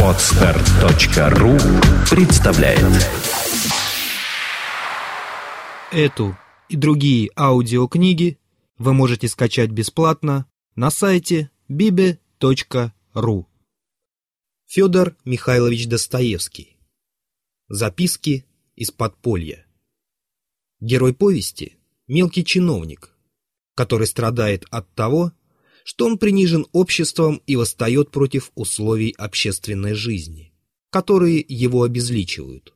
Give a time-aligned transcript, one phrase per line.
[0.00, 1.58] Отстар.ру
[2.08, 2.84] представляет.
[5.90, 6.38] Эту
[6.68, 8.38] и другие аудиокниги
[8.76, 10.46] вы можете скачать бесплатно
[10.76, 13.46] на сайте bibe.ru
[14.66, 16.76] Федор Михайлович Достоевский.
[17.68, 18.44] Записки
[18.76, 19.66] из подполья.
[20.78, 23.10] Герой повести– мелкий чиновник,
[23.74, 25.32] который страдает от того,
[25.84, 30.52] что он принижен обществом и восстает против условий общественной жизни,
[30.90, 32.74] которые его обезличивают.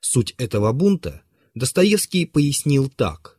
[0.00, 1.22] Суть этого бунта
[1.54, 3.38] Достоевский пояснил так.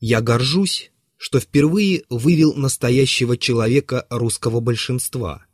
[0.00, 5.46] «Я горжусь, что впервые вывел настоящего человека русского большинства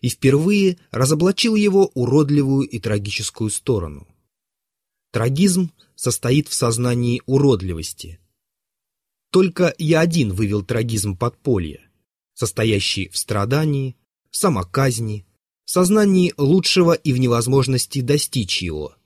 [0.00, 4.06] и впервые разоблачил его уродливую и трагическую сторону.
[5.10, 8.19] Трагизм состоит в сознании уродливости.
[9.30, 11.80] Только я один вывел трагизм подполья,
[12.34, 13.96] состоящий в страдании,
[14.30, 15.26] самоказни,
[15.64, 18.96] сознании лучшего и в невозможности достичь его.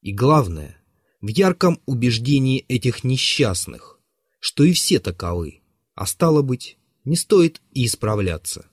[0.00, 0.76] И главное,
[1.20, 3.98] в ярком убеждении этих несчастных,
[4.38, 5.62] что и все таковы,
[5.94, 8.66] а стало быть, не стоит и исправляться.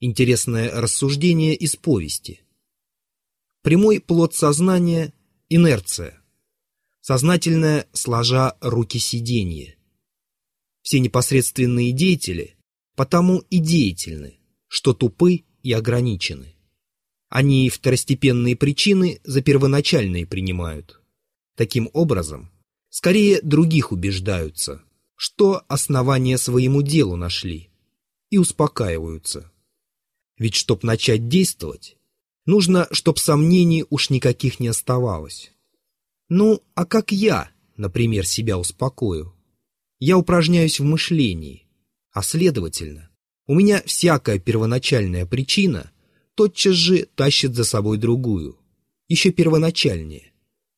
[0.00, 2.40] Интересное рассуждение из повести.
[3.62, 5.14] Прямой плод сознания–
[5.48, 6.20] инерция.
[7.00, 9.76] Сознательное, сложа руки сиденье.
[10.82, 12.56] Все непосредственные деятели
[12.94, 14.38] потому и деятельны,
[14.68, 16.54] что тупы и ограничены.
[17.28, 21.00] Они второстепенные причины за первоначальные принимают.
[21.56, 22.50] Таким образом,
[22.90, 24.82] скорее других убеждаются,
[25.16, 27.70] что основания своему делу нашли,
[28.30, 29.50] и успокаиваются.
[30.36, 31.96] Ведь чтоб начать действовать,
[32.44, 35.52] нужно, чтоб сомнений уж никаких не оставалось.
[36.28, 39.34] Ну, а как я, например, себя успокою?
[40.04, 41.68] Я упражняюсь в мышлении,
[42.10, 43.08] а следовательно,
[43.46, 45.92] у меня всякая первоначальная причина
[46.34, 48.58] тотчас же тащит за собой другую,
[49.06, 50.32] еще первоначальнее,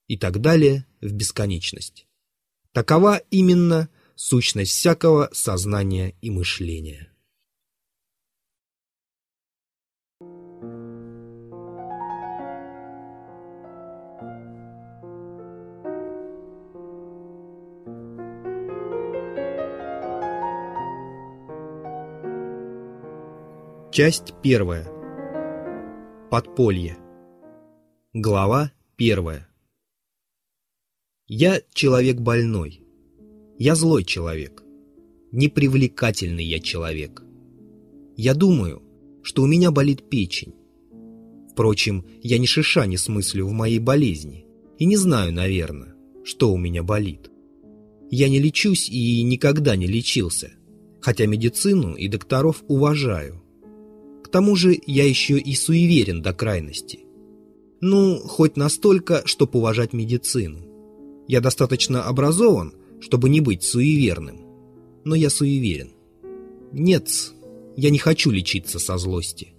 [0.08, 2.06] и так далее в бесконечность.
[2.72, 7.08] Такова именно сущность всякого сознания и мышления.
[23.94, 24.88] Часть первая.
[26.28, 26.96] Подполье.
[28.12, 29.46] Глава первая.
[31.28, 32.84] Я человек больной.
[33.56, 34.64] Я злой человек.
[35.30, 37.22] Непривлекательный я человек.
[38.16, 38.82] Я думаю,
[39.22, 40.56] что у меня болит печень.
[41.52, 44.44] Впрочем, я ни шиша не смыслю в моей болезни
[44.76, 45.94] и не знаю, наверное,
[46.24, 47.30] что у меня болит.
[48.10, 50.50] Я не лечусь и никогда не лечился,
[51.00, 53.43] хотя медицину и докторов уважаю
[54.34, 57.04] тому же я еще и суеверен до крайности.
[57.80, 60.58] Ну, хоть настолько, чтобы уважать медицину.
[61.28, 64.40] Я достаточно образован, чтобы не быть суеверным.
[65.04, 65.92] Но я суеверен.
[66.72, 67.08] Нет,
[67.76, 69.54] я не хочу лечиться со злости.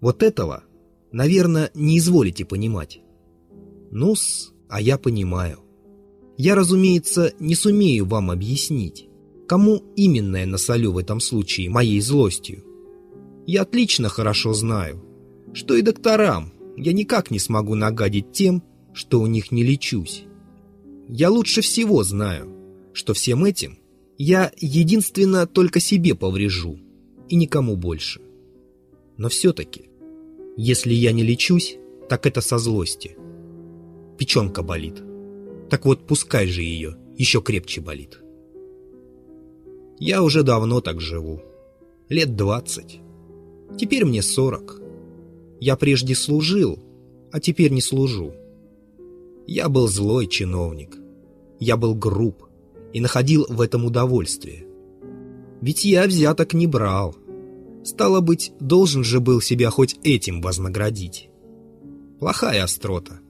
[0.00, 0.64] Вот этого,
[1.12, 3.00] наверное, не изволите понимать.
[3.92, 5.60] Ну-с, а я понимаю.
[6.36, 9.06] Я, разумеется, не сумею вам объяснить,
[9.46, 12.64] кому именно я насолю в этом случае моей злостью
[13.48, 15.02] я отлично хорошо знаю,
[15.54, 20.24] что и докторам я никак не смогу нагадить тем, что у них не лечусь.
[21.08, 22.54] Я лучше всего знаю,
[22.92, 23.78] что всем этим
[24.18, 26.78] я единственно только себе поврежу
[27.30, 28.20] и никому больше.
[29.16, 29.88] Но все-таки,
[30.58, 31.78] если я не лечусь,
[32.10, 33.16] так это со злости.
[34.18, 35.02] Печенка болит.
[35.70, 38.20] Так вот, пускай же ее еще крепче болит.
[39.98, 41.40] Я уже давно так живу.
[42.10, 43.00] Лет двадцать.
[43.76, 44.80] Теперь мне сорок.
[45.60, 46.78] Я прежде служил,
[47.32, 48.32] а теперь не служу.
[49.46, 50.96] Я был злой чиновник.
[51.58, 52.44] Я был груб
[52.92, 54.66] и находил в этом удовольствие.
[55.60, 57.16] Ведь я взяток не брал.
[57.84, 61.30] Стало быть, должен же был себя хоть этим вознаградить.
[62.18, 63.20] Плохая острота,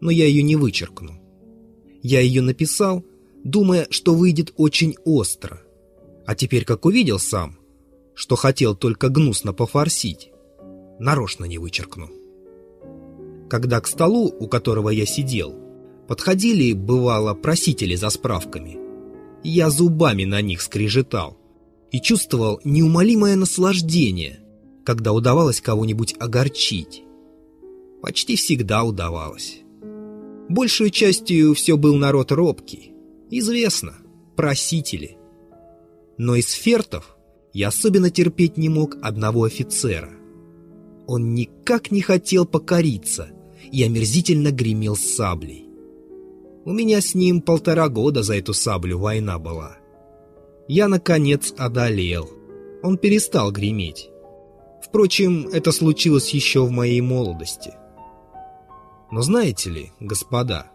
[0.00, 1.20] но я ее не вычеркну.
[2.02, 3.04] Я ее написал,
[3.44, 5.62] думая, что выйдет очень остро.
[6.26, 7.56] А теперь, как увидел сам,
[8.14, 10.30] что хотел только гнусно пофорсить,
[10.98, 12.08] нарочно не вычеркну.
[13.50, 15.54] Когда к столу, у которого я сидел,
[16.08, 18.78] подходили, бывало, просители за справками,
[19.42, 21.38] я зубами на них скрежетал
[21.92, 24.40] и чувствовал неумолимое наслаждение,
[24.84, 27.02] когда удавалось кого-нибудь огорчить.
[28.02, 29.60] Почти всегда удавалось.
[30.48, 32.92] Большую частью все был народ робкий.
[33.30, 33.94] Известно,
[34.36, 35.16] просители.
[36.18, 37.13] Но из фертов
[37.54, 40.10] я особенно терпеть не мог одного офицера.
[41.06, 43.28] Он никак не хотел покориться
[43.70, 45.68] и омерзительно гремел саблей.
[46.64, 49.76] У меня с ним полтора года за эту саблю война была.
[50.66, 52.28] Я, наконец, одолел.
[52.82, 54.10] Он перестал греметь.
[54.82, 57.74] Впрочем, это случилось еще в моей молодости.
[59.12, 60.72] Но знаете ли, господа,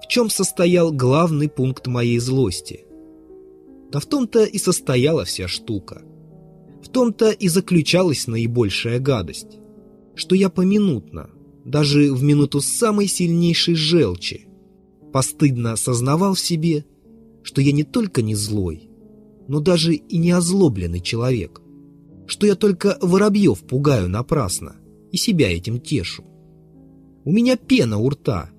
[0.00, 2.84] в чем состоял главный пункт моей злости?
[3.90, 6.02] Да в том-то и состояла вся штука.
[6.82, 9.58] В том-то и заключалась наибольшая гадость,
[10.14, 11.30] что я поминутно,
[11.64, 14.46] даже в минуту самой сильнейшей желчи,
[15.12, 16.84] постыдно осознавал в себе,
[17.42, 18.88] что я не только не злой,
[19.48, 21.60] но даже и не озлобленный человек,
[22.26, 24.76] что я только воробьев пугаю напрасно
[25.10, 26.24] и себя этим тешу.
[27.24, 28.50] У меня пена у рта,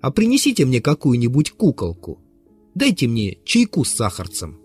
[0.00, 2.20] а принесите мне какую-нибудь куколку,
[2.74, 4.58] дайте мне чайку с сахарцем,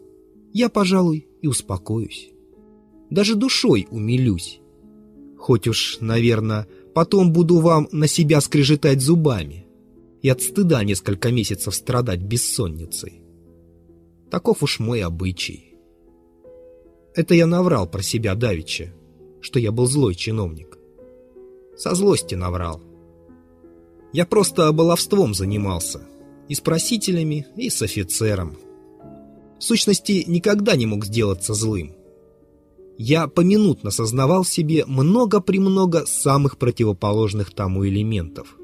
[0.53, 2.32] я, пожалуй, и успокоюсь.
[3.13, 4.59] Даже душой умилюсь.
[5.37, 9.67] Хоть уж, наверное, потом буду вам на себя скрежетать зубами
[10.23, 13.21] и от стыда несколько месяцев страдать бессонницей.
[14.31, 15.75] Таков уж мой обычай.
[17.13, 18.91] Это я наврал про себя давеча,
[19.41, 20.79] что я был злой чиновник.
[21.77, 22.81] Со злости наврал.
[24.11, 26.01] Я просто баловством занимался,
[26.49, 28.57] и с просителями, и с офицером.
[29.59, 31.93] В сущности, никогда не мог сделаться злым.
[32.97, 38.57] Я поминутно сознавал в себе много-премного самых противоположных тому элементов.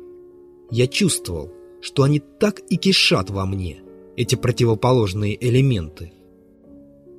[0.70, 3.82] Я чувствовал, что они так и кишат во мне,
[4.16, 6.14] эти противоположные элементы.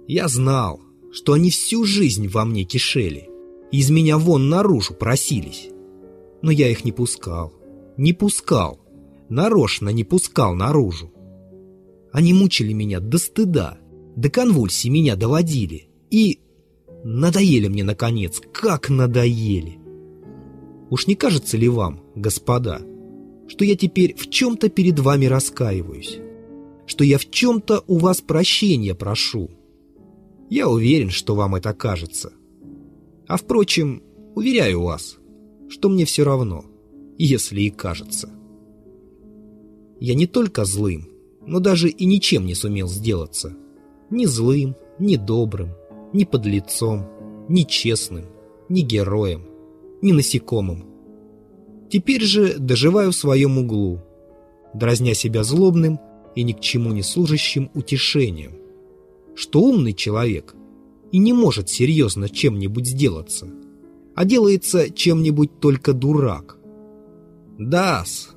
[0.06, 0.80] Я знал,
[1.12, 3.28] что они всю жизнь во мне кишели,
[3.72, 5.68] и из меня вон наружу просились.
[6.42, 7.52] Но я их не пускал,
[7.96, 8.80] не пускал,
[9.28, 11.12] нарочно не пускал наружу.
[12.12, 13.78] Они мучили меня до стыда,
[14.16, 16.40] до конвульсий меня доводили, и
[17.02, 19.78] Надоели мне, наконец, как надоели.
[20.90, 22.82] Уж не кажется ли вам, господа,
[23.48, 26.18] что я теперь в чем-то перед вами раскаиваюсь?
[26.86, 29.50] Что я в чем-то у вас прощения прошу?
[30.50, 32.32] Я уверен, что вам это кажется.
[33.28, 34.02] А впрочем,
[34.34, 35.16] уверяю вас,
[35.68, 36.64] что мне все равно,
[37.16, 38.30] если и кажется.
[40.00, 41.08] Я не только злым,
[41.46, 43.56] но даже и ничем не сумел сделаться.
[44.10, 45.70] Ни злым, ни добрым,
[46.12, 47.06] ни подлецом,
[47.48, 48.26] ни честным,
[48.68, 49.46] ни героем,
[50.02, 50.86] ни насекомым.
[51.90, 54.00] Теперь же доживаю в своем углу,
[54.74, 55.98] дразня себя злобным
[56.34, 58.52] и ни к чему не служащим утешением,
[59.34, 60.54] что умный человек
[61.10, 63.48] и не может серьезно чем-нибудь сделаться,
[64.14, 66.58] а делается чем-нибудь только дурак.
[67.58, 68.30] Да-с,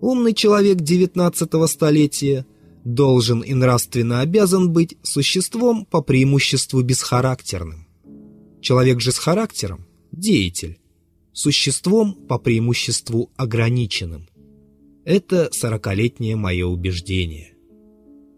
[0.00, 2.46] умный человек девятнадцатого столетия
[2.84, 7.86] должен и нравственно обязан быть существом по преимуществу бесхарактерным.
[8.60, 10.78] Человек же с характером– деятель,
[11.32, 14.28] существом по преимуществу ограниченным.
[15.04, 17.54] Это сорокалетнее мое убеждение.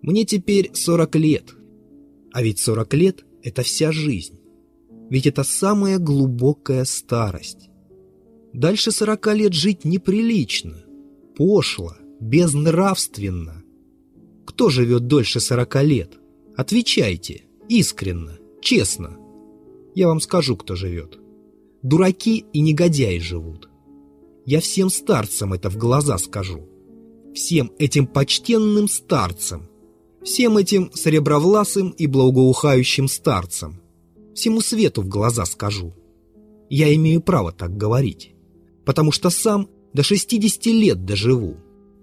[0.03, 1.55] Мне теперь сорок лет,
[2.33, 4.41] а ведь сорок лет– это вся жизнь.
[5.11, 7.69] Ведь это самая глубокая старость.
[8.53, 10.85] Дальше сорока лет жить неприлично,
[11.37, 13.56] пошло, безнравственно,
[14.47, 16.19] кто живет дольше сорока лет?
[16.57, 19.19] Отвечайте, искренно, честно.
[19.95, 21.19] Я вам скажу, кто живет.
[21.83, 23.69] Дураки и негодяи живут.
[24.47, 26.69] Я всем старцам это в глаза скажу.
[27.35, 29.69] Всем этим почтенным старцам.
[30.23, 33.81] Всем этим сребровласым и благоухающим старцам.
[34.35, 35.95] Всему свету в глаза скажу.
[36.71, 38.33] Я имею право так говорить.
[38.85, 41.57] Потому что сам до 60 лет доживу.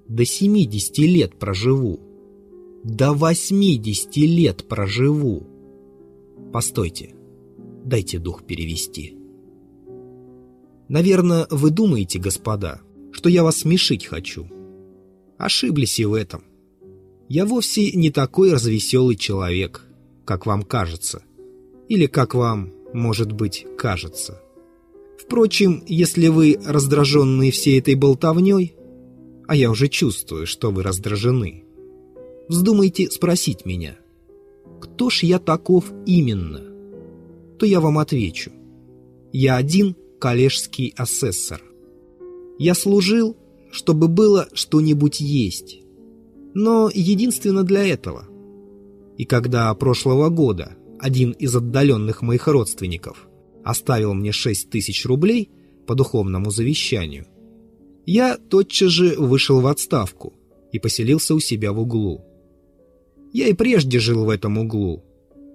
[0.07, 2.12] До 70 лет проживу
[2.83, 5.47] до 80 лет проживу.
[6.51, 7.15] Постойте,
[7.85, 9.17] дайте дух перевести.
[10.89, 14.47] Наверное, вы думаете, господа, что я вас смешить хочу.
[15.37, 16.43] Ошиблись и в этом.
[17.29, 19.87] Я вовсе не такой развеселый человек,
[20.25, 21.23] как вам кажется.
[21.87, 24.41] Или как вам, может быть, кажется.
[25.17, 28.75] Впрочем, если вы раздраженные всей этой болтовней,
[29.47, 31.62] а я уже чувствую, что вы раздражены,
[32.47, 33.97] вздумаете спросить меня,
[34.81, 36.61] кто ж я таков именно,
[37.57, 38.51] то я вам отвечу.
[39.31, 41.61] Я один коллежский асессор.
[42.59, 43.35] Я служил,
[43.71, 45.79] чтобы было что-нибудь есть,
[46.53, 48.27] но единственно для этого.
[49.17, 53.27] И когда прошлого года один из отдаленных моих родственников
[53.63, 55.49] оставил мне 6 тысяч рублей
[55.87, 57.25] по духовному завещанию,
[58.05, 60.33] я тотчас же вышел в отставку
[60.71, 62.23] и поселился у себя в углу.
[63.33, 65.03] Я и прежде жил в этом углу,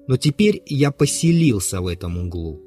[0.09, 2.61] но теперь я поселился в этом углу.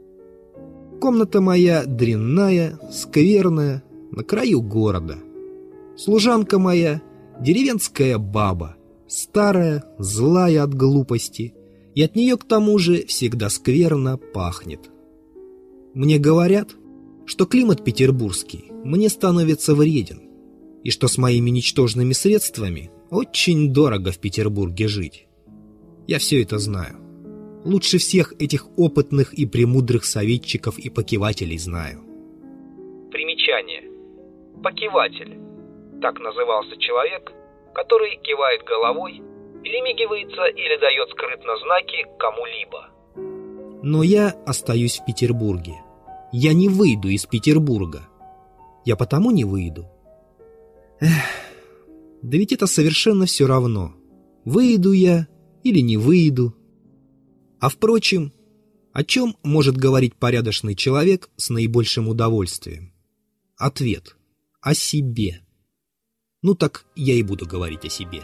[1.01, 5.17] Комната моя дрянная, скверная, на краю города.
[5.97, 7.01] Служанка моя—
[7.41, 8.77] деревенская баба,
[9.07, 11.53] старая, злая от глупости,
[11.93, 14.89] и от нее к тому же всегда скверно пахнет.
[15.93, 16.69] Мне говорят,
[17.25, 20.21] что климат петербургский мне становится вреден,
[20.83, 25.27] и что с моими ничтожными средствами очень дорого в Петербурге жить.
[26.07, 26.95] Я все это знаю.
[27.63, 31.99] Лучше всех этих опытных и премудрых советчиков и покивателей знаю.
[33.11, 33.83] Примечание.
[34.63, 35.37] Покиватель.
[36.01, 37.31] Так назывался человек,
[37.75, 39.21] который кивает головой,
[39.61, 42.87] перемигивается или дает скрытно знаки кому-либо.
[43.83, 45.75] Но я остаюсь в Петербурге.
[46.31, 48.07] Я не выйду из Петербурга.
[48.85, 49.85] Я потому не выйду.
[50.99, 51.50] Эх,
[52.21, 53.95] да ведь это совершенно все равно.
[54.45, 55.27] Выйду я
[55.63, 56.55] или не выйду.
[57.59, 58.33] А впрочем,
[58.93, 62.93] о чем может говорить порядочный человек с наибольшим удовольствием?
[63.57, 64.15] Ответ.
[64.61, 65.41] О себе.
[66.41, 68.23] Ну так я и буду говорить о себе.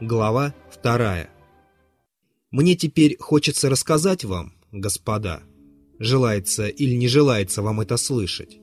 [0.00, 1.33] Глава вторая.
[2.54, 5.42] Мне теперь хочется рассказать вам, господа,
[5.98, 8.60] желается или не желается вам это слышать,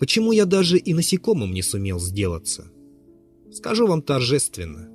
[0.00, 2.72] почему я даже и насекомым не сумел сделаться.
[3.52, 4.90] Скажу вам торжественно,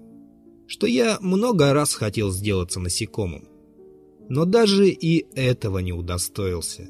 [0.67, 3.47] что я много раз хотел сделаться насекомым,
[4.27, 6.89] но даже и этого не удостоился.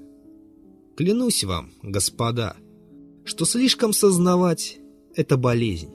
[0.98, 2.55] Клянусь вам, господа,
[3.24, 4.79] что слишком сознавать—
[5.13, 5.93] это болезнь,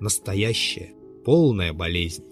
[0.00, 2.24] настоящая, полная болезнь.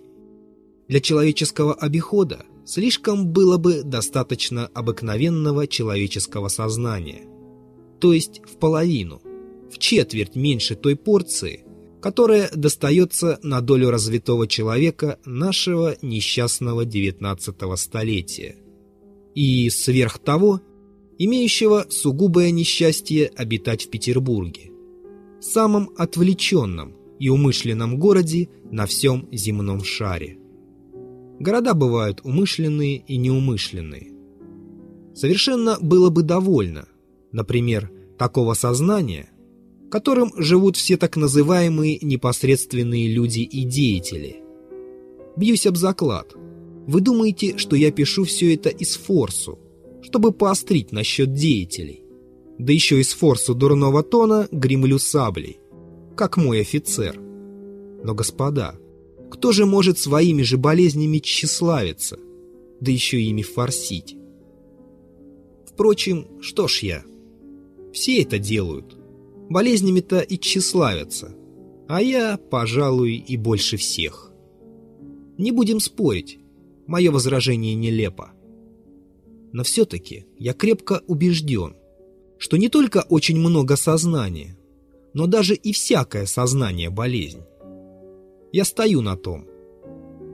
[0.93, 7.23] Для человеческого обихода слишком было бы достаточно обыкновенного человеческого сознания,
[7.99, 9.23] то есть в половину,
[9.73, 11.65] в четверть меньше той порции,
[12.03, 18.57] которая достается на долю развитого человека нашего несчастного XIX столетия,
[19.35, 20.61] и сверх того,
[21.17, 24.73] имеющего сугубое несчастье обитать в Петербурге,
[25.41, 30.42] самом отвлеченном и умышленном городе на всем земном шаре.
[31.43, 34.13] Города бывают умышленные и неумышленные.
[35.13, 36.87] Совершенно было бы довольно,
[37.33, 39.29] например, такого сознания,
[39.91, 44.37] которым живут все так называемые непосредственные люди и деятели.
[45.37, 46.33] Бьюсь об заклад.
[46.87, 49.59] Вы думаете, что я пишу все это из форсу,
[50.01, 52.05] чтобы поострить насчет деятелей?
[52.61, 55.59] Да еще из форсу дурного тона гремлю саблей,
[56.15, 57.21] как мой офицер.
[58.05, 58.77] Но, господа,
[59.33, 62.19] кто же может своими же болезнями тщеславиться,
[62.83, 64.15] да еще ими форсить?
[65.67, 67.05] Впрочем, что ж я?
[67.95, 68.95] Все это делают.
[69.49, 71.35] Болезнями-то и тщеславятся.
[71.89, 74.31] А я, пожалуй, и больше всех.
[75.39, 76.39] Не будем спорить.
[76.87, 78.33] Мое возражение нелепо.
[79.51, 81.75] Но все-таки я крепко убежден,
[82.37, 84.59] что не только очень много сознания,
[85.15, 87.41] но даже и всякое сознание– болезнь.
[88.53, 89.47] Я стою на том.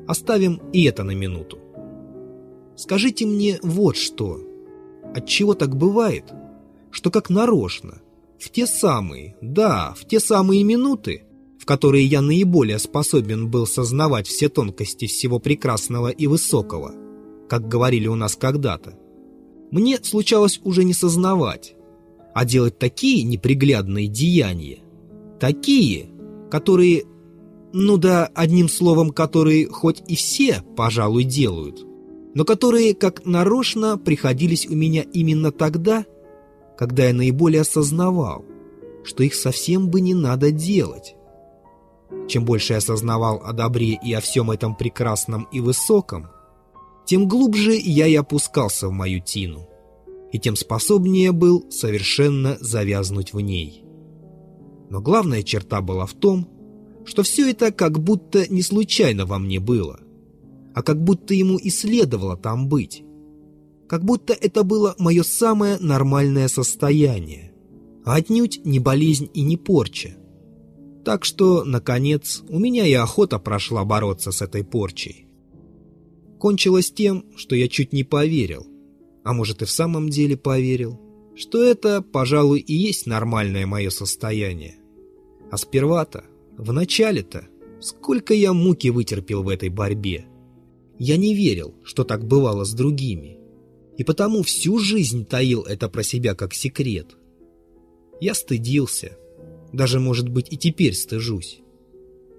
[0.09, 1.59] Оставим и это на минуту.
[2.77, 4.41] Скажите мне вот что.
[5.15, 6.25] Отчего так бывает,
[6.91, 8.03] что как нарочно,
[8.39, 11.25] в те самые, да, в те самые минуты,
[11.59, 16.95] в которые я наиболее способен был сознавать все тонкости всего прекрасного и высокого,
[17.49, 18.99] как говорили у нас когда-то,
[19.71, 21.75] мне случалось уже не сознавать,
[22.35, 24.79] а делать такие неприглядные деяния,
[25.41, 26.09] такие,
[26.51, 27.05] которые
[27.73, 31.85] ну да, одним словом, которые хоть и все, пожалуй, делают,
[32.35, 36.07] но которые, как нарочно, приходились у меня именно тогда,
[36.77, 38.45] когда я наиболее осознавал,
[39.05, 41.15] что их совсем бы не надо делать.
[42.27, 46.29] Чем больше я осознавал о добре и о всем этом прекрасном и высоком,
[47.05, 49.69] тем глубже я и опускался в мою тину,
[50.33, 53.85] и тем способнее был совершенно завязнуть в ней.
[54.91, 56.49] Но главная черта была в том,
[57.09, 59.99] что все это как будто не случайно во мне было,
[60.75, 63.03] а как будто ему и следовало там быть.
[63.89, 67.55] Как будто это было мое самое нормальное состояние,
[68.05, 70.19] а отнюдь не болезнь и не порча.
[71.03, 75.27] Так что, наконец, у меня и охота прошла бороться с этой порчей.
[76.39, 78.67] Кончилось тем, что я чуть не поверил,
[79.25, 81.01] а может и в самом деле поверил,
[81.35, 84.77] что это, пожалуй, и есть нормальное мое состояние.
[85.51, 86.25] А сперва-то
[86.59, 87.47] в начале-то
[87.81, 90.27] сколько я муки вытерпел в этой борьбе.
[90.99, 93.39] Я не верил, что так бывало с другими.
[93.97, 97.17] И потому всю жизнь таил это про себя как секрет.
[98.21, 99.17] Я стыдился.
[99.73, 101.61] Даже, может быть, и теперь стыжусь.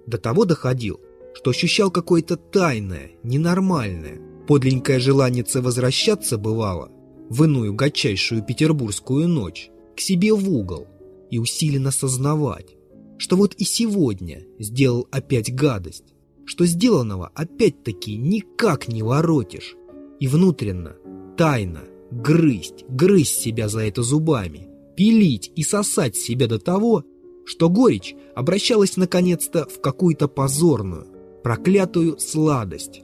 [0.06, 1.00] До того доходил,
[1.34, 6.90] что ощущал какое-то тайное, ненормальное, подлинное желание возвращаться бывало
[7.28, 10.88] в иную гатчайшую петербургскую ночь к себе в угол
[11.30, 12.76] и усиленно сознавать,
[13.20, 16.14] что вот и сегодня сделал опять гадость,
[16.46, 19.76] что сделанного опять-таки никак не воротишь,
[20.20, 20.96] и внутренно,
[21.36, 27.04] тайно, грызть, грызть себя за это зубами, пилить и сосать себя до того,
[27.44, 31.06] что горечь обращалась наконец-то в какую-то позорную,
[31.44, 33.02] проклятую сладость.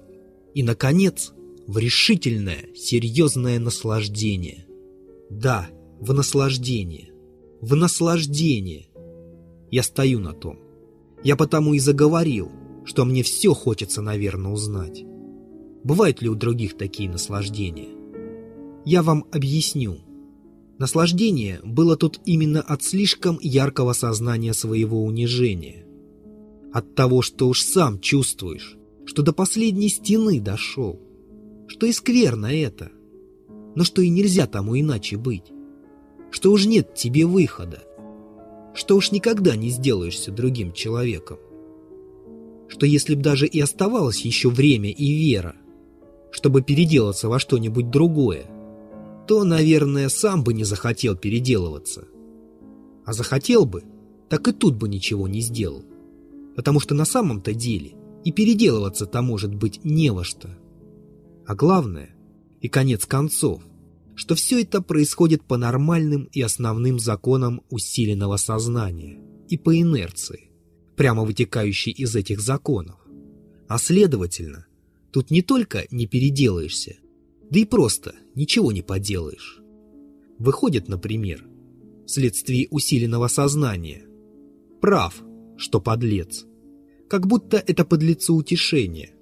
[0.54, 1.34] И, наконец,
[1.66, 4.66] в решительное, серьезное наслаждение.
[5.28, 5.68] Да,
[6.00, 7.10] в наслаждение.
[7.60, 8.86] В наслаждение.
[9.70, 10.58] Я стою на том.
[11.22, 12.50] Я потому и заговорил,
[12.84, 15.04] что мне все хочется, наверное, узнать.
[15.82, 17.88] Бывают ли у других такие наслаждения?
[18.84, 19.98] Я вам объясню.
[20.78, 25.86] Наслаждение было тут именно от слишком яркого сознания своего унижения.
[26.72, 31.00] От того, что уж сам чувствуешь, что до последней стены дошел.
[31.66, 32.90] Что и скверно это.
[33.74, 35.52] Но что и нельзя тому иначе быть.
[36.30, 37.82] Что уж нет тебе выхода.
[38.76, 41.38] Что уж никогда не сделаешься другим человеком.
[42.68, 45.56] Что если б даже и оставалось еще время и вера,
[46.30, 48.44] чтобы переделаться во что-нибудь другое,
[49.26, 52.06] то, наверное, сам бы не захотел переделываться.
[53.06, 53.82] А захотел бы,
[54.28, 55.82] так и тут бы ничего не сделал.
[56.54, 60.50] Потому что на самом-то деле и переделываться-то может быть не во что.
[61.46, 62.10] А главное,
[62.60, 63.62] и конец концов,
[64.16, 70.50] что все это происходит по нормальным и основным законам усиленного сознания и по инерции,
[70.96, 72.96] прямо вытекающей из этих законов.
[73.68, 74.66] А следовательно,
[75.12, 76.96] тут не только не переделаешься,
[77.50, 79.60] да и просто ничего не поделаешь.
[80.38, 81.46] Выходит, например,
[82.06, 84.06] вследствие усиленного сознания.
[84.80, 85.22] Прав,
[85.58, 86.46] что подлец.
[87.08, 89.14] Как будто это подлецу утешение,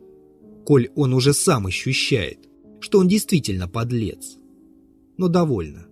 [0.65, 2.39] коль он уже сам ощущает,
[2.81, 4.37] что он действительно подлец.
[5.17, 5.87] Но довольно.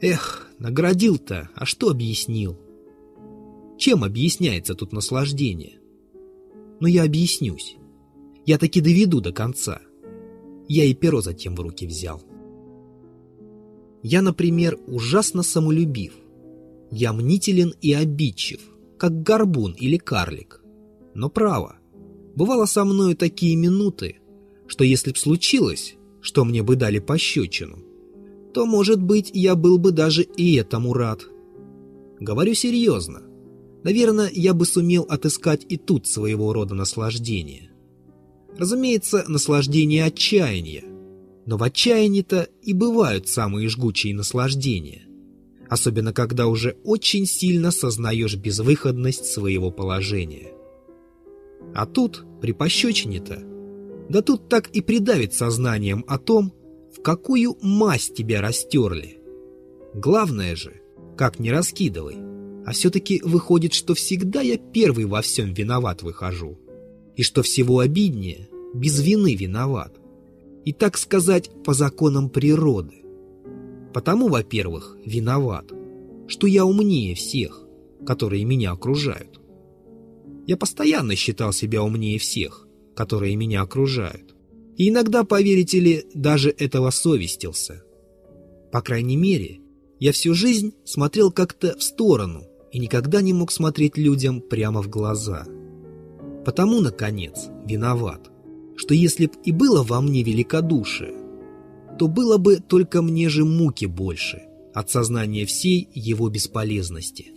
[0.00, 2.58] Эх, наградил-то, а что объяснил?
[3.78, 5.78] Чем объясняется тут наслаждение?
[6.80, 7.76] Но я объяснюсь.
[8.46, 9.80] Я таки доведу до конца
[10.72, 12.22] я и перо затем в руки взял.
[14.04, 16.12] Я, например, ужасно самолюбив.
[16.92, 18.60] Я мнителен и обидчив,
[18.96, 20.62] как горбун или карлик.
[21.12, 21.76] Но право,
[22.36, 24.20] бывало со мною такие минуты,
[24.68, 27.80] что если б случилось, что мне бы дали пощечину,
[28.52, 31.22] то, может быть, я был бы даже и этому рад.
[32.18, 33.22] Говорю серьезно.
[33.82, 37.70] Наверное, я бы сумел отыскать и тут своего рода наслаждение.
[38.58, 40.84] Разумеется, наслаждение отчаяния.
[41.46, 45.06] Но в отчаянии-то и бывают самые жгучие наслаждения.
[45.68, 50.52] Особенно, когда уже очень сильно сознаешь безвыходность своего положения.
[51.74, 53.42] А тут, при пощечине-то,
[54.08, 56.52] да тут так и придавит сознанием о том,
[56.96, 59.18] в какую масть тебя растерли.
[59.94, 60.80] Главное же,
[61.16, 62.16] как не раскидывай,
[62.66, 66.58] а все-таки выходит, что всегда я первый во всем виноват выхожу
[67.16, 69.96] и что всего обиднее, без вины виноват.
[70.64, 73.02] И, так сказать, по законам природы.
[73.92, 75.72] Потому, во-первых, виноват,
[76.28, 77.64] что я умнее всех,
[78.06, 79.40] которые меня окружают.
[80.46, 84.34] Я постоянно считал себя умнее всех, которые меня окружают.
[84.80, 87.82] И иногда, поверите ли, даже этого совестился.
[88.72, 89.60] По крайней мере,
[89.98, 94.88] я всю жизнь смотрел как-то в сторону и никогда не мог смотреть людям прямо в
[94.88, 95.44] глаза.
[96.46, 98.30] Потому, наконец, виноват,
[98.74, 101.12] что если б и было во мне великодушие,
[101.98, 107.32] то было бы только мне же муки больше от сознания всей его бесполезности.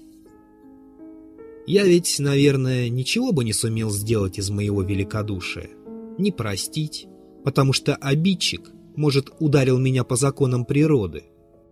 [1.67, 5.71] Я ведь, наверное, ничего бы не сумел сделать из моего великодушия,
[6.17, 7.09] не простить,
[7.43, 11.23] потому что обидчик, может, ударил меня по законам природы,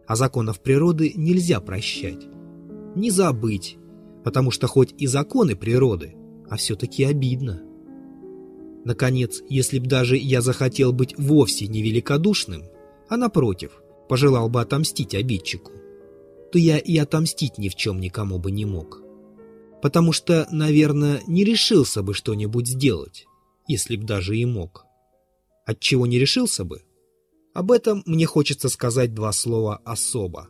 [0.07, 2.27] а законов природы нельзя прощать,
[2.95, 3.77] не забыть,
[4.23, 6.15] потому что хоть и законы природы,
[6.49, 7.61] а все-таки обидно.
[8.83, 12.63] Наконец, если б даже я захотел быть вовсе не великодушным,
[13.09, 15.71] а напротив, пожелал бы отомстить обидчику,
[16.51, 19.01] то я и отомстить ни в чем никому бы не мог.
[19.81, 23.25] Потому что, наверное, не решился бы что-нибудь сделать,
[23.67, 24.85] если б даже и мог.
[25.65, 26.83] Отчего не решился бы?
[27.53, 30.49] Об этом мне хочется сказать два слова особо.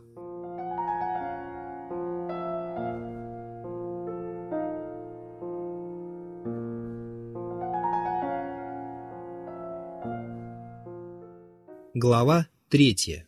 [11.94, 13.26] Глава третья.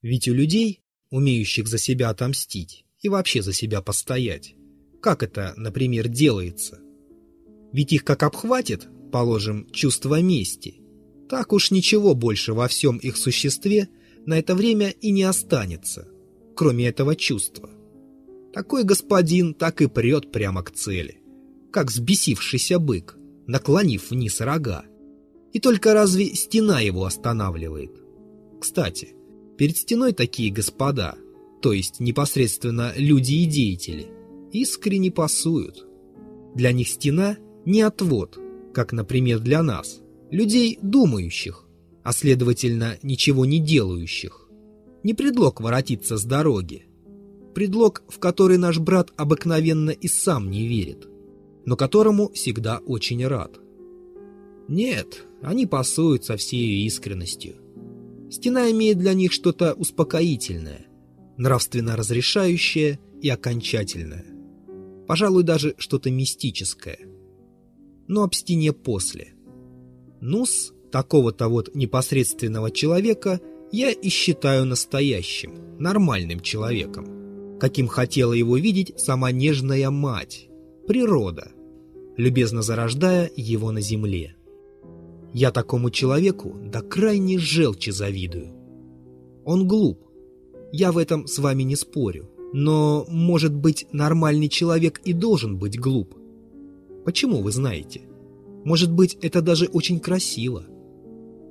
[0.00, 4.54] Ведь у людей, умеющих за себя отомстить и вообще за себя постоять,
[5.02, 6.80] как это, например, делается,
[7.72, 10.80] Ведь их как обхватит, положим, чувство мести,
[11.28, 13.88] так уж ничего больше во всем их существе
[14.26, 16.08] на это время и не останется,
[16.54, 17.70] кроме этого чувства.
[18.52, 21.20] Такой господин так и прет прямо к цели,
[21.70, 23.16] как взбесившийся бык,
[23.46, 24.84] наклонив вниз рога.
[25.52, 27.92] И только разве стена его останавливает?
[28.60, 29.14] Кстати,
[29.56, 31.16] перед стеной такие господа,
[31.62, 34.06] то есть непосредственно люди и деятели,
[34.52, 35.86] искренне пасуют.
[36.54, 38.38] Для них стена не отвод,
[38.78, 41.66] как, например, для нас, людей думающих,
[42.04, 44.48] а следовательно, ничего не делающих.
[45.02, 46.86] Не предлог воротиться с дороги.
[47.56, 51.08] Предлог, в который наш брат обыкновенно и сам не верит,
[51.66, 53.58] но которому всегда очень рад.
[54.68, 57.56] Нет, они пасуют со всей искренностью.
[58.30, 60.86] Стена имеет для них что-то успокоительное,
[61.36, 64.26] нравственно разрешающее и окончательное.
[65.08, 67.07] Пожалуй, даже что-то мистическое.
[68.08, 69.34] Но об стене после.
[70.20, 73.40] Нус, такого-то вот непосредственного человека,
[73.70, 80.48] я и считаю настоящим, нормальным человеком, каким хотела его видеть сама нежная мать,
[80.86, 81.52] природа,
[82.16, 84.34] любезно зарождая его на земле.
[85.32, 88.54] Я такому человеку до крайней желчи завидую.
[89.44, 90.00] Он глуп,
[90.72, 95.78] я в этом с вами не спорю, но, может быть, нормальный человек и должен быть
[95.78, 96.17] глуп.
[97.08, 98.02] Почему вы знаете?
[98.66, 100.66] Может быть, это даже очень красиво.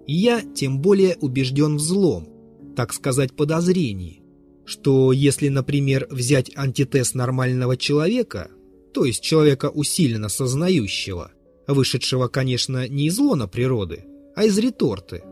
[0.06, 2.30] И я тем более убежден в злом,
[2.76, 4.22] так сказать, подозрении,
[4.66, 8.52] что если, например, взять антитез нормального человека,
[8.94, 11.32] то есть человека усиленно сознающего,
[11.68, 15.24] вышедшего, конечно, не из лона природы, а из реторты.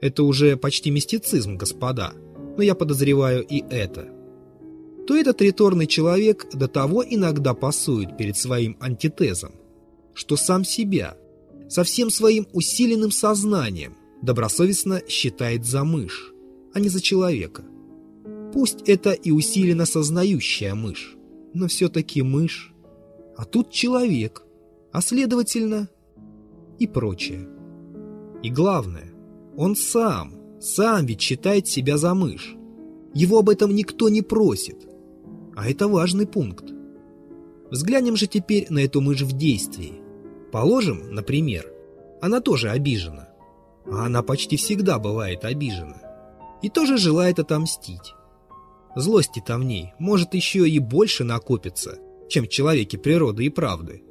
[0.00, 2.12] Это уже почти мистицизм, господа,
[2.56, 4.08] но я подозреваю и это.
[5.08, 9.54] То этот реторный человек до того иногда пасует перед своим антитезом,
[10.12, 11.16] что сам себя,
[11.66, 16.34] со всем своим усиленным сознанием, добросовестно считает за мышь,
[16.74, 17.64] а не за человека.
[18.52, 21.16] Пусть это и усиленно сознающая мышь,
[21.54, 22.74] но все-таки мышь,
[23.34, 24.42] а тут человек,
[24.92, 25.88] а следовательно
[26.78, 27.48] и прочее.
[28.42, 29.10] И главное,
[29.56, 32.54] он сам, сам ведь считает себя за мышь.
[33.14, 34.87] Его об этом никто не просит.
[35.58, 36.66] А это важный пункт.
[37.68, 40.00] Взглянем же теперь на эту мышь в действии.
[40.52, 41.68] Положим, например,
[42.22, 43.30] она тоже обижена.
[43.90, 46.00] А она почти всегда бывает обижена.
[46.62, 48.14] И тоже желает отомстить.
[48.94, 54.04] Злости-то в ней может еще и больше накопиться, чем в человеке природы и правды.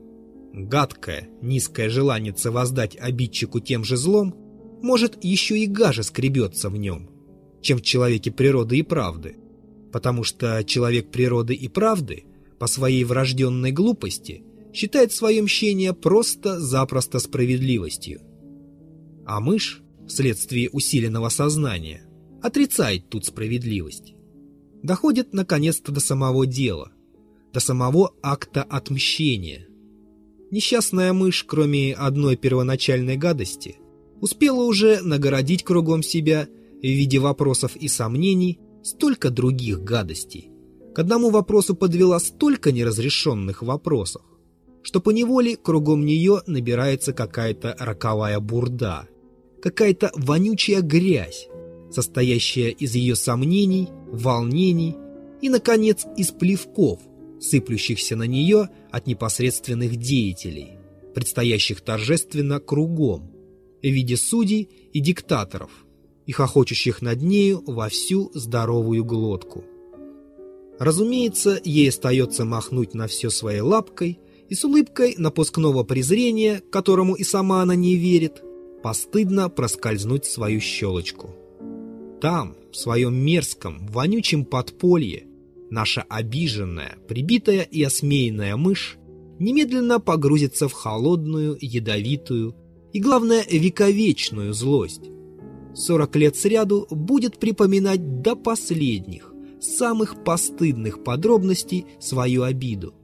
[0.51, 4.35] Гадкое, низкое желание воздать обидчику тем же злом
[4.83, 7.09] может еще и гаже скребется в нем,
[7.61, 9.37] чем в человеке природы и правды,
[9.91, 12.25] потому что человек природы и правды
[12.59, 18.21] по своей врожденной глупости считает свое мщение просто-запросто справедливостью.
[19.25, 22.03] А мышь, вследствие усиленного сознания,
[22.41, 24.13] отрицает тут справедливость.
[24.83, 26.91] Доходит наконец-то до самого дела,
[27.53, 29.67] до самого акта отмщения.
[30.51, 33.77] Несчастная мышь, кроме одной первоначальной гадости,
[34.21, 36.47] успела уже нагородить кругом себя
[36.81, 40.49] в виде вопросов и сомнений столько других гадостей.
[40.95, 44.23] К одному вопросу подвела столько неразрешенных вопросов,
[44.81, 49.07] что поневоле кругом нее набирается какая-то роковая бурда,
[49.61, 51.47] какая-то вонючая грязь,
[51.91, 54.95] состоящая из ее сомнений, волнений
[55.41, 57.01] и, наконец, из плевков,
[57.41, 60.79] сыплющихся на нее от непосредственных деятелей,
[61.13, 63.31] предстоящих торжественно кругом,
[63.83, 65.71] в виде судей и диктаторов,
[66.27, 69.63] и хохочущих над нею во всю здоровую глотку.
[70.77, 77.23] Разумеется, ей остается махнуть на все своей лапкой и с улыбкой напускного презрения, которому и
[77.23, 78.43] сама она не верит,
[78.83, 81.35] постыдно проскользнуть свою щелочку.
[82.21, 85.25] Там, в своем мерзком, вонючем подполье,
[85.69, 88.97] наша обиженная, прибитая и осмеянная мышь
[89.39, 92.55] немедленно погрузится в холодную, ядовитую
[92.93, 95.09] и, главное, вековечную злость.
[95.77, 102.95] Сорок лет сряду будет припоминать до последних, самых постыдных подробностей свою обиду,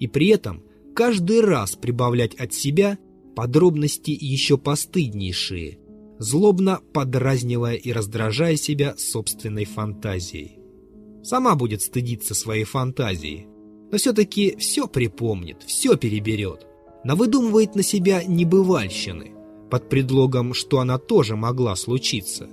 [0.00, 0.62] и при этом
[0.94, 2.98] каждый раз прибавлять от себя
[3.36, 5.78] подробности еще постыднейшие,
[6.18, 10.58] злобно подразнивая и раздражая себя собственной фантазией.
[11.22, 13.46] Сама будет стыдиться своей фантазии,
[13.90, 16.66] но все-таки все припомнит, все переберет,
[17.04, 19.32] навыдумывает на себя небывальщины,
[19.72, 22.46] под предлогом, что она тоже могла случиться,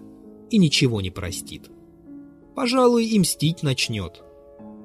[0.50, 1.70] и ничего не простит.
[2.56, 4.24] Пожалуй, и мстить начнет,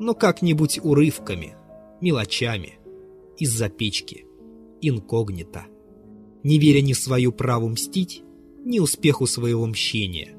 [0.00, 1.54] но как-нибудь урывками,
[2.00, 2.80] мелочами–
[3.38, 4.26] из-за печки,
[4.80, 5.66] инкогнито,
[6.42, 8.24] не веря ни свою праву мстить,
[8.64, 10.36] ни успеху своего мщения,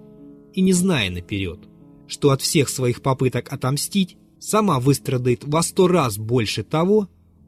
[0.51, 1.61] и не зная наперед,
[2.07, 7.07] что от всех своих попыток отомстить сама выстрадает во сто раз больше того,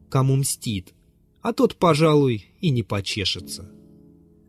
[0.09, 0.93] кому мстит,
[1.41, 3.73] а тот, пожалуй, и не почешется.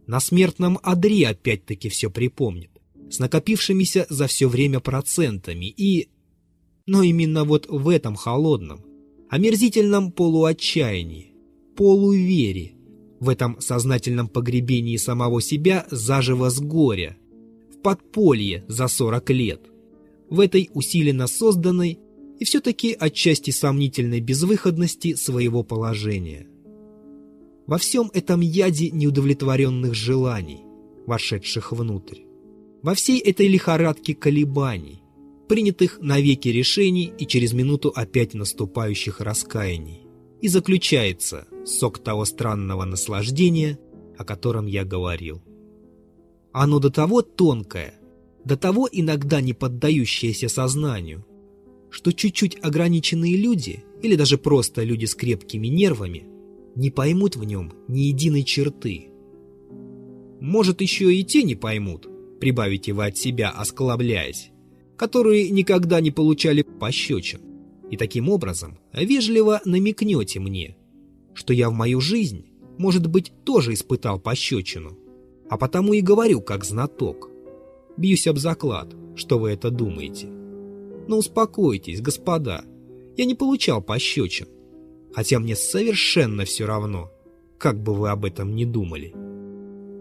[0.09, 2.71] На смертном одре опять-таки все припомнит,
[3.11, 6.09] с накопившимися за все время процентами и...
[6.87, 8.81] Но именно вот в этом холодном,
[9.29, 11.35] омерзительном полуотчаянии,
[11.77, 12.73] полувере,
[13.21, 17.18] в этом сознательном погребении самого себя заживо с горя,
[17.71, 19.61] в подполье за 40 лет,
[20.31, 21.99] в этой усиленно созданной
[22.40, 26.47] и все-таки отчасти сомнительной безвыходности своего положения.
[27.69, 30.65] Во всем этом яде неудовлетворенных желаний,
[31.07, 32.21] вошедших внутрь,
[32.81, 35.03] во всей этой лихорадке колебаний,
[35.51, 40.01] принятых навеки решений и через минуту опять наступающих раскаяний,
[40.41, 43.79] и заключается сок того странного наслаждения,
[44.17, 45.43] о котором я говорил.
[46.53, 48.01] Оно до того тонкое,
[48.47, 51.27] до того иногда не поддающееся сознанию,
[51.91, 56.25] что чуть-чуть ограниченные люди, или даже просто люди с крепкими нервами,
[56.79, 59.11] не поймут в нем ни единой черты.
[60.41, 62.09] Может, еще и те не поймут,
[62.41, 64.53] прибавите вы от себя, осклабляясь,
[64.97, 67.41] которые никогда не получали пощечин,
[67.91, 70.77] и таким образом вежливо намекнете мне,
[71.35, 72.47] что я в мою жизнь,
[72.79, 74.97] может быть, тоже испытал пощечину,
[75.51, 77.29] а потому и говорю как знаток.
[77.97, 80.29] Бьюсь об заклад, что вы это думаете.
[81.09, 82.64] Но успокойтесь, господа,
[83.17, 84.47] я не получал пощечин,
[85.12, 87.11] хотя мне совершенно все равно,
[87.59, 89.14] как бы вы об этом не думали.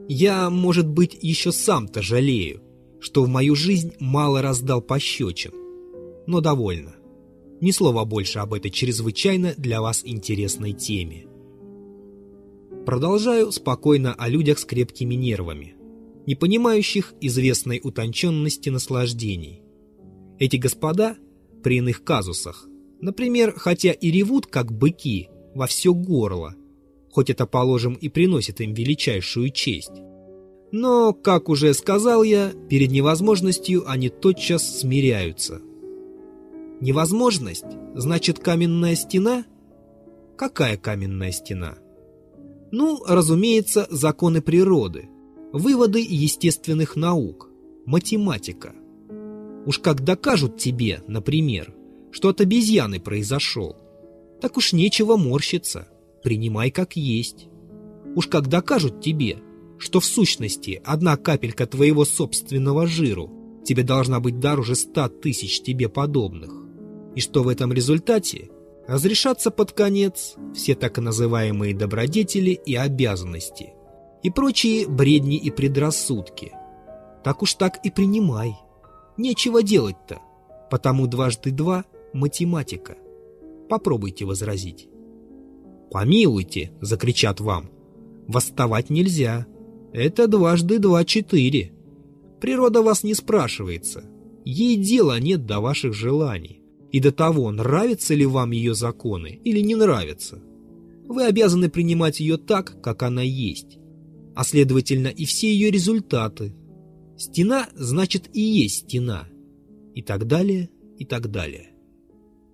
[0.07, 2.61] Я, может быть, еще сам-то жалею,
[2.99, 5.51] что в мою жизнь мало раздал пощечин,
[6.27, 6.95] но довольно.
[7.59, 11.27] Ни слова больше об этой чрезвычайно для вас интересной теме.
[12.85, 15.75] Продолжаю спокойно о людях с крепкими нервами,
[16.25, 19.61] не понимающих известной утонченности наслаждений.
[20.39, 21.17] Эти господа
[21.63, 22.67] при иных казусах,
[23.01, 26.55] например, хотя и ревут, как быки, во все горло,
[27.11, 30.01] хоть это, положим, и приносит им величайшую честь.
[30.71, 35.61] Но, как уже сказал я, перед невозможностью они тотчас смиряются.
[36.81, 39.45] Невозможность значит каменная стена?
[40.35, 41.77] Какая каменная стена?
[42.71, 45.09] Ну, разумеется, законы природы,
[45.53, 47.49] выводы естественных наук,
[47.85, 48.73] математика.
[49.65, 51.73] Уж как докажут тебе, например,
[52.11, 53.75] что от обезьяны произошел,
[54.41, 55.87] так уж нечего морщиться,
[56.23, 57.47] принимай как есть.
[58.15, 59.39] Уж как докажут тебе,
[59.77, 63.31] что в сущности одна капелька твоего собственного жиру
[63.65, 66.51] тебе должна быть дороже ста тысяч тебе подобных,
[67.15, 68.49] и что в этом результате
[68.87, 73.73] разрешатся под конец все так называемые добродетели и обязанности
[74.23, 76.51] и прочие бредни и предрассудки.
[77.23, 78.55] Так уж так и принимай.
[79.15, 80.19] Нечего делать-то,
[80.69, 81.85] потому дважды два—
[82.17, 82.97] математика.
[83.69, 84.89] Попробуйте возразить.
[85.91, 87.69] «Помилуйте!»— закричат вам.
[88.27, 89.47] «Восставать нельзя.
[89.93, 91.71] Это дважды два— четыре.
[92.41, 94.03] Природа вас не спрашивается.
[94.43, 99.59] Ей дела нет до ваших желаний и до того, нравятся ли вам ее законы или
[99.61, 100.41] не нравятся.
[101.07, 103.77] Вы обязаны принимать ее так, как она есть,
[104.35, 106.53] а следовательно и все ее результаты.
[107.17, 109.27] Стена значит и есть стена,
[109.95, 111.71] и так далее, и так далее.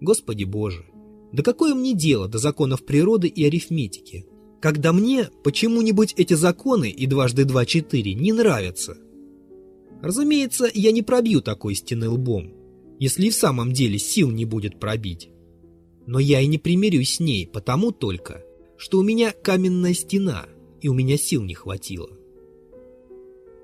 [0.04, 0.86] Господи Боже,
[1.32, 4.26] да какое мне дело до законов природы и арифметики,
[4.62, 8.98] когда мне почему-нибудь эти законы и дважды два четыре не нравятся?
[10.02, 12.54] Разумеется, я не пробью такой стены лбом,
[13.00, 15.30] если и в самом деле сил не будет пробить.
[16.06, 18.44] Но я и не примирюсь с ней, потому только,
[18.76, 20.48] что у меня каменная стена,
[20.82, 22.10] и у меня сил не хватило.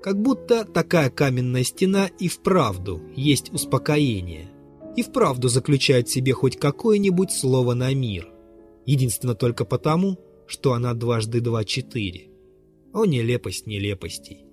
[0.02, 4.49] Как будто такая каменная стена и вправду есть успокоение,
[4.96, 8.28] и вправду заключает в себе хоть какое-нибудь слово на мир,
[8.86, 12.28] единственно только потому, что она дважды два четыре.
[12.92, 14.44] О, нелепость нелепостей!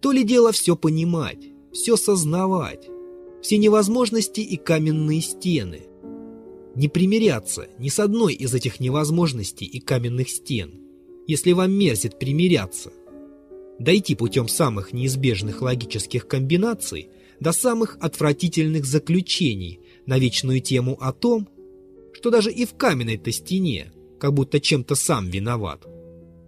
[0.00, 2.88] То ли дело все понимать, все сознавать,
[3.42, 5.82] все невозможности и каменные стены.
[6.74, 10.80] Не примиряться ни с одной из этих невозможностей и каменных стен,
[11.26, 12.92] если вам мерзит примиряться.
[13.78, 21.48] Дойти путем самых неизбежных логических комбинаций до самых отвратительных заключений на вечную тему о том,
[22.12, 25.86] что даже и в каменной-то стене как будто чем-то сам виноват.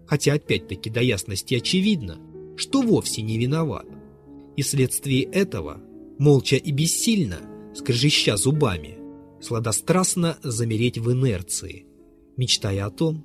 [0.07, 2.19] Хотя опять-таки до ясности очевидно,
[2.57, 3.87] что вовсе не виноват.
[4.57, 5.81] И вследствие этого
[6.19, 7.40] молча и бессильно,
[7.75, 8.99] скрежеща зубами,
[9.40, 11.87] сладострастно замереть в инерции,
[12.37, 13.25] мечтая о том,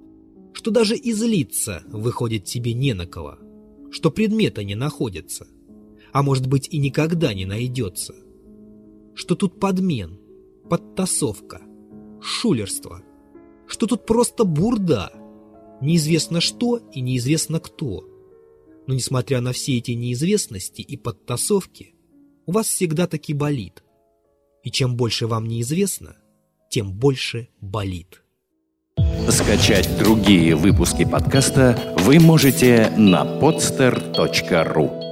[0.53, 3.37] что даже излиться выходит тебе не на кого,
[3.91, 5.47] что предмета не находится,
[6.11, 8.15] а может быть и никогда не найдется,
[9.15, 10.19] что тут подмен,
[10.69, 11.61] подтасовка,
[12.21, 13.01] шулерство,
[13.67, 15.11] что тут просто бурда,
[15.81, 18.05] неизвестно что и неизвестно кто.
[18.87, 21.93] Но несмотря на все эти неизвестности и подтасовки,
[22.45, 23.83] у вас всегда таки болит.
[24.63, 26.17] И чем больше вам неизвестно,
[26.69, 28.23] тем больше болит.
[29.29, 35.08] Скачать другие выпуски подкаста вы можете на podster.ru